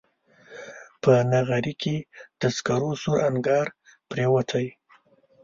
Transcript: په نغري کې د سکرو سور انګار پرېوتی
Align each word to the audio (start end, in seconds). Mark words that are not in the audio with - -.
په 1.01 1.11
نغري 1.31 1.73
کې 1.81 1.95
د 2.39 2.41
سکرو 2.55 2.91
سور 3.01 3.17
انګار 3.29 3.67
پرېوتی 4.09 4.67